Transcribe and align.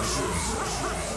session. 0.00 0.32
session. 0.32 1.11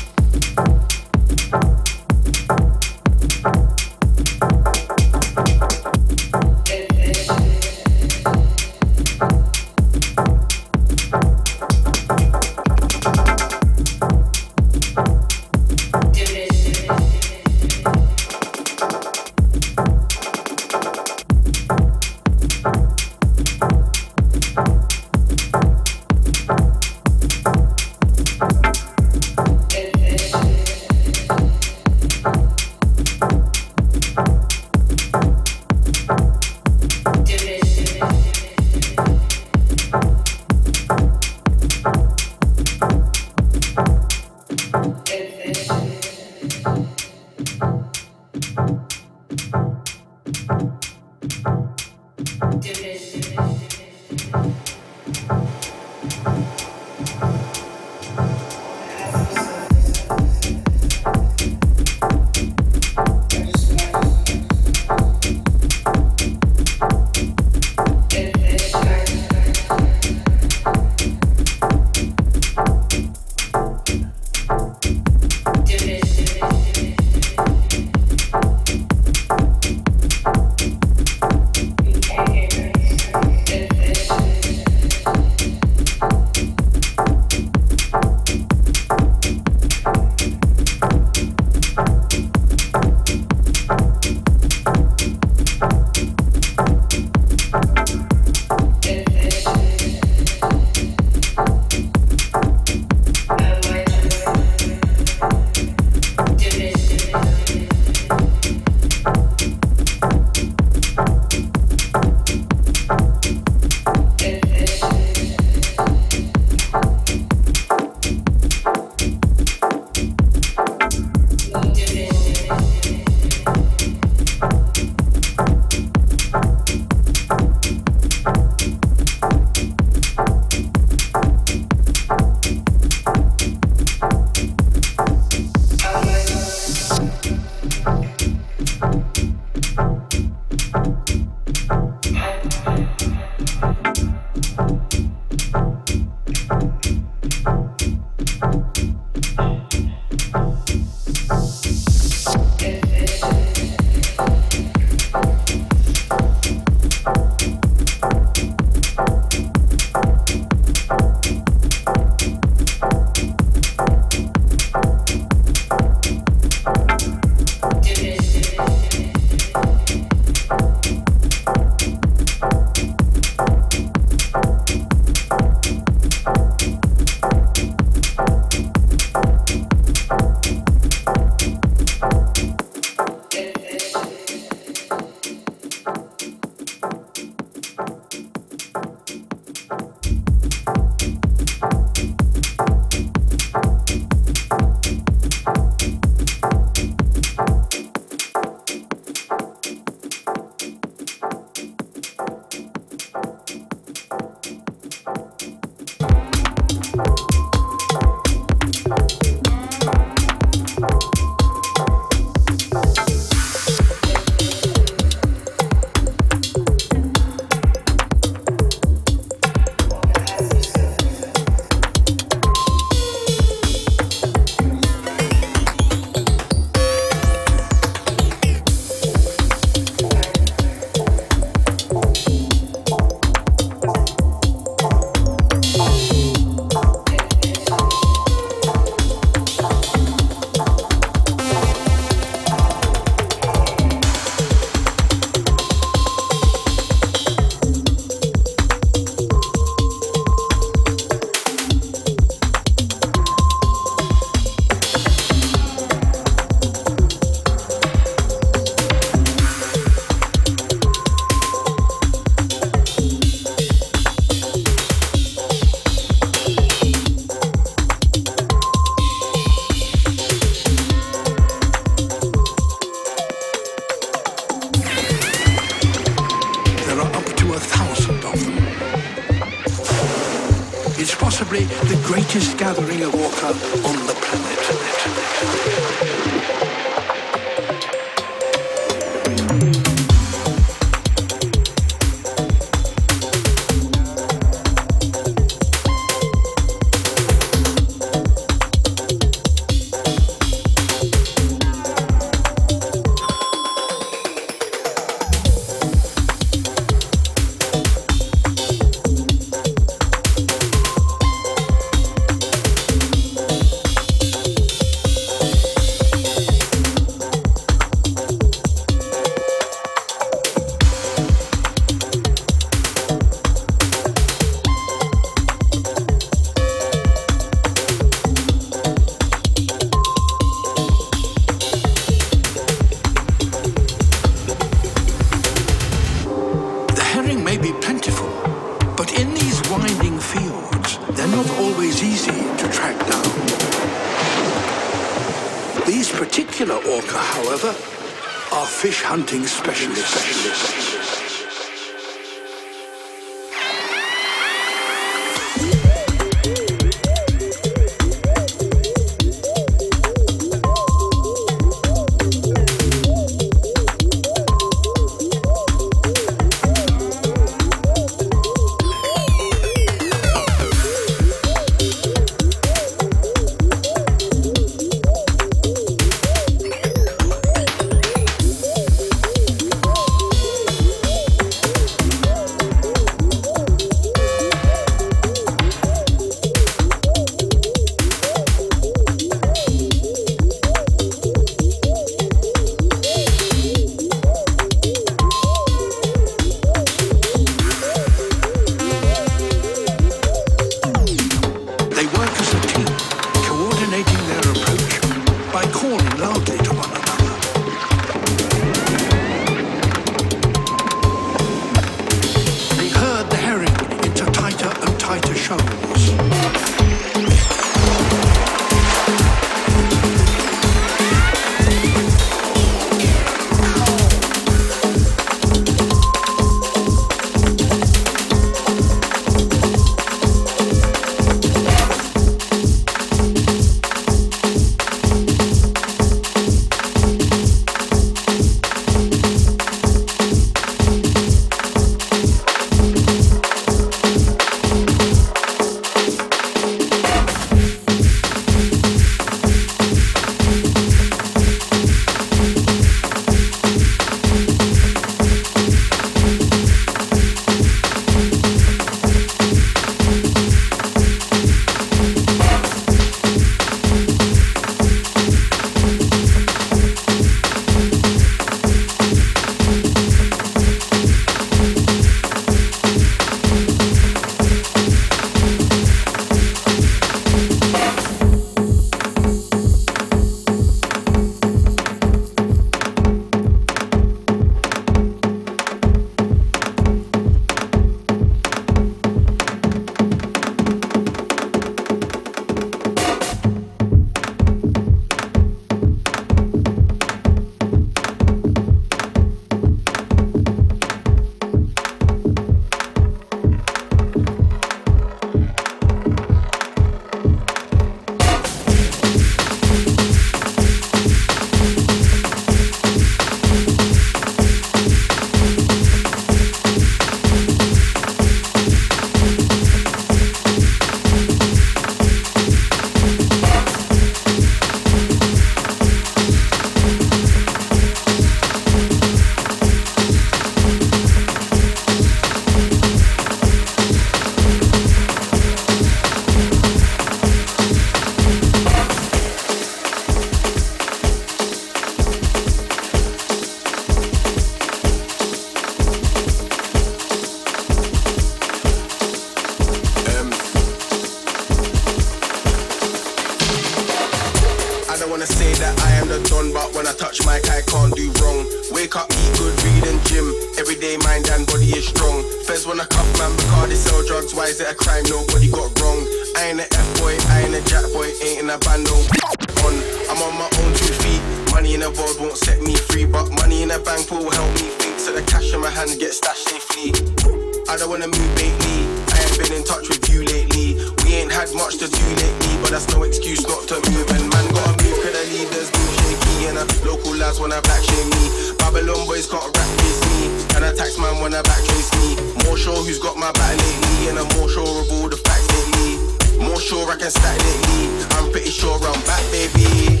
That's 582.72 582.88
no 582.96 583.04
excuse 583.04 583.44
not 583.44 583.68
to 583.68 583.76
move. 583.92 584.08
And 584.16 584.24
man, 584.32 584.46
gotta 584.56 584.72
move, 584.80 584.96
cause 585.04 585.12
the 585.12 585.24
leaders 585.28 585.68
move 585.76 585.92
shaky. 586.00 586.48
And 586.48 586.56
the 586.56 586.64
local 586.88 587.12
lads 587.12 587.36
wanna 587.38 587.60
black 587.60 587.84
shame 587.84 588.08
me. 588.16 588.56
Babylon 588.56 589.04
boys 589.04 589.28
can't 589.28 589.44
rap 589.44 589.68
face 589.84 590.00
me. 590.08 590.32
And 590.56 590.64
a 590.64 590.72
tax 590.72 590.96
man 590.96 591.20
wanna 591.20 591.44
back 591.44 591.60
trace 591.68 591.92
me. 592.00 592.16
More 592.48 592.56
sure 592.56 592.80
who's 592.80 592.98
got 592.98 593.20
my 593.20 593.30
back 593.36 593.60
lately. 593.60 594.08
And 594.08 594.16
I'm 594.18 594.28
more 594.40 594.48
sure 594.48 594.64
of 594.64 594.88
all 594.88 595.08
the 595.12 595.20
facts 595.20 595.52
lately. 595.52 596.00
More 596.40 596.58
sure 596.58 596.88
I 596.88 596.96
can 596.96 597.12
stack 597.12 597.36
lately. 597.44 597.92
I'm 598.16 598.32
pretty 598.32 598.50
sure 598.50 598.80
I'm 598.80 599.00
back, 599.04 599.22
baby. 599.28 600.00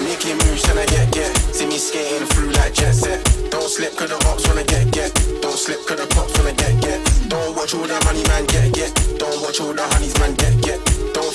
Making 0.00 0.40
moves, 0.48 0.64
trying 0.64 0.80
I 0.80 0.86
get, 0.88 1.12
get. 1.12 1.36
See 1.52 1.68
me 1.68 1.76
skating 1.76 2.24
through 2.32 2.56
like 2.56 2.72
jet 2.72 2.96
set. 2.96 3.20
Don't 3.52 3.68
slip, 3.68 3.92
cause 3.92 4.08
the 4.08 4.16
ops 4.24 4.48
wanna 4.48 4.64
get, 4.64 4.88
get. 4.90 5.12
Don't 5.44 5.60
slip, 5.60 5.84
cause 5.84 6.00
the 6.00 6.08
cops 6.16 6.32
wanna 6.40 6.56
get, 6.56 6.80
get. 6.80 6.98
Don't 7.28 7.52
watch 7.54 7.76
all 7.76 7.84
the 7.84 8.00
money, 8.08 8.24
man, 8.32 8.48
get, 8.48 8.72
get. 8.72 8.90
Don't 9.20 9.36
watch 9.44 9.60
all 9.60 9.76
the 9.76 9.84
honeys, 9.92 10.16
man, 10.18 10.32
get, 10.34 10.56
get. 10.64 10.85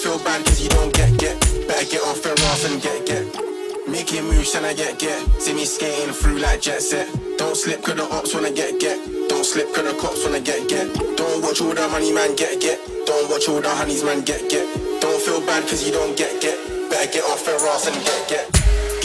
Feel 0.01 0.17
bad, 0.25 0.43
cause 0.43 0.59
you 0.59 0.69
don't 0.69 0.91
get, 0.95 1.13
get. 1.19 1.37
Better 1.67 1.85
get 1.85 2.01
off 2.01 2.25
your 2.25 2.33
ass 2.49 2.65
and 2.65 2.81
get, 2.81 3.05
get. 3.05 3.21
Making 3.87 4.25
moves, 4.25 4.49
tryna 4.49 4.75
get, 4.75 4.97
get. 4.97 5.21
See 5.39 5.53
me 5.53 5.63
skating 5.63 6.11
through 6.11 6.39
like 6.39 6.59
jet 6.59 6.81
set. 6.81 7.05
Don't 7.37 7.55
slip, 7.55 7.83
cause 7.83 7.93
the 7.93 8.09
ops 8.09 8.33
wanna 8.33 8.49
get, 8.49 8.79
get. 8.79 8.97
Don't 9.29 9.45
slip, 9.45 9.71
cause 9.75 9.85
the 9.85 9.93
cops 10.01 10.25
wanna 10.25 10.41
get, 10.41 10.67
get. 10.67 10.89
Don't 11.17 11.43
watch 11.43 11.61
all 11.61 11.75
the 11.75 11.87
money, 11.89 12.11
man, 12.11 12.35
get, 12.35 12.59
get. 12.59 12.81
Don't 13.05 13.29
watch 13.29 13.47
all 13.47 13.61
the 13.61 13.69
honeys, 13.69 14.03
man, 14.03 14.21
get, 14.25 14.49
get. 14.49 14.65
Don't 15.01 15.21
feel 15.21 15.39
bad, 15.45 15.69
cause 15.69 15.85
you 15.85 15.93
don't 15.93 16.17
get, 16.17 16.41
get. 16.41 16.57
Better 16.89 17.21
get 17.21 17.23
off 17.29 17.45
your 17.45 17.61
ass 17.69 17.85
and 17.85 18.01
get, 18.01 18.25
get. 18.25 18.49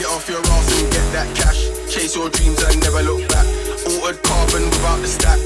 Get 0.01 0.07
off 0.07 0.27
your 0.31 0.41
ass 0.41 0.81
and 0.81 0.91
get 0.91 1.13
that 1.13 1.29
cash. 1.37 1.61
Chase 1.93 2.17
your 2.17 2.31
dreams 2.31 2.63
and 2.65 2.81
never 2.81 3.03
look 3.03 3.21
back. 3.29 3.45
Altered 3.85 4.17
carbon 4.25 4.65
without 4.65 4.97
the 5.05 5.09
stack. 5.13 5.37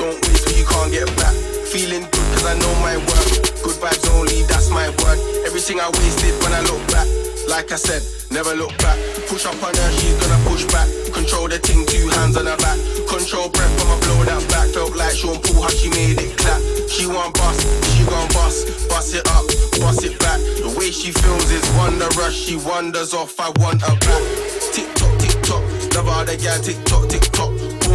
Don't 0.00 0.16
waste 0.24 0.48
what 0.48 0.56
you 0.56 0.64
can't 0.64 0.92
get 0.96 1.12
back. 1.20 1.53
Feeling 1.74 2.06
good 2.06 2.28
cause 2.30 2.46
I 2.46 2.54
know 2.62 2.70
my 2.86 2.94
worth. 3.02 3.50
Good 3.66 3.74
vibes 3.82 4.06
only, 4.14 4.46
that's 4.46 4.70
my 4.70 4.86
word. 5.02 5.18
Everything 5.42 5.82
I 5.82 5.90
wasted 5.98 6.30
when 6.46 6.54
I 6.54 6.62
look 6.70 6.78
back. 6.94 7.02
Like 7.50 7.72
I 7.72 7.74
said, 7.74 7.98
never 8.30 8.54
look 8.54 8.70
back. 8.78 8.94
Push 9.26 9.42
up 9.42 9.58
on 9.58 9.74
her, 9.74 9.90
she's 9.98 10.14
gonna 10.22 10.38
push 10.46 10.62
back. 10.70 10.86
Control 11.10 11.50
the 11.50 11.58
ting, 11.58 11.82
two 11.90 12.06
hands 12.14 12.38
on 12.38 12.46
her 12.46 12.54
back. 12.62 12.78
Control 13.10 13.50
breath, 13.50 13.74
I'ma 13.82 13.98
blow 14.06 14.22
that 14.22 14.46
back. 14.54 14.70
Felt 14.70 14.94
like 14.94 15.18
Sean 15.18 15.42
Paul, 15.42 15.66
how 15.66 15.74
she 15.74 15.90
made 15.90 16.14
it 16.14 16.38
clap. 16.38 16.62
She 16.86 17.10
want 17.10 17.34
bust, 17.34 17.66
she 17.90 18.06
gon' 18.06 18.30
bust. 18.30 18.70
Bust 18.86 19.10
it 19.18 19.26
up, 19.34 19.42
bust 19.82 20.06
it 20.06 20.14
back. 20.22 20.38
The 20.62 20.70
way 20.78 20.94
she 20.94 21.10
feels 21.10 21.50
is 21.50 21.66
wondrous. 21.74 22.38
She 22.38 22.54
wanders 22.54 23.10
off, 23.10 23.34
I 23.42 23.50
want 23.58 23.82
her 23.82 23.98
back. 23.98 24.22
Tick 24.70 24.86
tock, 24.94 25.10
tick 25.18 25.34
tock. 25.42 25.66
Love 25.98 26.06
all 26.06 26.22
the 26.22 26.38
gal, 26.38 26.54
tick 26.62 26.78
tock, 26.86 27.10
tick 27.10 27.26
tock. 27.34 27.50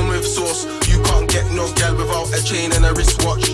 With 0.09 0.25
sauce. 0.25 0.78
You 0.99 1.05
can't 1.05 1.29
get 1.31 1.47
no 1.55 1.71
gal 1.75 1.95
without 1.95 2.27
a 2.35 2.43
chain 2.43 2.73
and 2.73 2.83
a 2.85 2.91
wristwatch. 2.93 3.47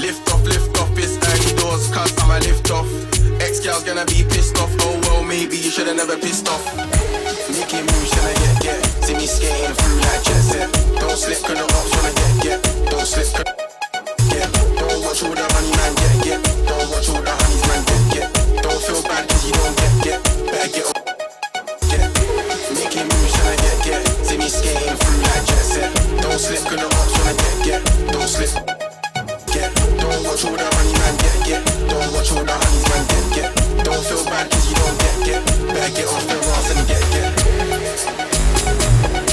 Lift 0.00 0.24
off, 0.32 0.42
lift 0.48 0.72
off, 0.80 0.96
it's 0.96 1.20
early 1.20 1.52
doors, 1.60 1.92
cause 1.92 2.16
I'ma 2.24 2.38
lift 2.40 2.70
off. 2.70 2.88
Ex 3.40 3.60
gal's 3.60 3.84
gonna 3.84 4.06
be 4.06 4.24
pissed 4.24 4.56
off. 4.56 4.72
Oh 4.80 4.98
well, 5.02 5.22
maybe 5.22 5.56
you 5.56 5.70
should've 5.70 5.96
never 5.96 6.16
pissed 6.16 6.48
off. 6.48 6.64
Making 7.52 7.84
moves, 7.84 8.10
tryna 8.16 8.32
get, 8.40 8.56
get. 8.64 8.80
See 9.04 9.12
me 9.12 9.26
skating 9.26 9.76
through 9.76 10.00
like 10.08 10.24
jet 10.24 10.40
set. 10.40 10.72
Don't 10.96 11.18
slip, 11.20 11.44
cause 11.44 11.58
the 11.60 11.64
ops 11.68 11.90
wanna 11.92 12.12
get, 12.16 12.32
get. 12.40 12.58
Don't 12.88 13.04
slip, 13.04 13.28
cause 13.36 13.44
get. 14.32 14.48
Don't 14.80 15.04
watch 15.04 15.20
all 15.20 15.36
the 15.36 15.44
money, 15.52 15.72
man, 15.76 15.92
get, 16.00 16.16
get. 16.24 16.40
Don't 16.64 16.88
watch 16.88 17.08
all 17.12 17.20
the 17.20 17.34
honeys, 17.44 17.64
man, 17.68 17.82
get, 17.84 18.02
get. 18.08 18.28
Don't 18.64 18.80
feel 18.80 19.02
bad, 19.04 19.28
cause 19.28 19.44
you 19.44 19.52
don't 19.52 19.76
get, 19.76 19.92
get. 20.00 20.18
Better 20.48 20.70
get 20.72 20.86
up. 20.88 21.04
Get. 21.92 22.08
Making 22.72 23.08
moves, 23.12 23.23
See 23.84 24.38
me 24.38 24.48
skating 24.48 24.96
through 24.96 25.20
like 25.20 25.44
jet 25.44 25.60
set. 25.60 25.92
Don't 26.22 26.38
slip, 26.38 26.64
cause 26.64 26.80
the 26.80 26.86
ops 26.86 27.12
wanna 27.18 27.36
get, 27.36 27.64
get. 27.64 28.12
Don't 28.12 28.26
slip. 28.26 28.48
Get. 29.52 29.74
Don't 30.00 30.24
watch 30.24 30.44
all 30.46 30.56
the 30.56 30.64
money, 30.64 30.92
man, 30.96 31.14
get, 31.20 31.36
get. 31.44 31.60
Don't 31.90 32.08
watch 32.14 32.32
all 32.32 32.44
the 32.44 32.52
honeys, 32.52 32.88
man, 32.88 33.04
get, 33.12 33.26
get. 33.36 33.84
Don't 33.84 34.02
feel 34.06 34.24
bad, 34.24 34.50
cause 34.50 34.70
you 34.70 34.76
don't 34.76 34.96
get, 34.98 35.16
get. 35.26 35.44
Better 35.68 35.94
get 35.96 36.08
off 36.08 36.24
your 36.30 36.40
ass 36.40 36.70
and 36.72 36.88
get, 36.88 37.04
get. 39.12 39.23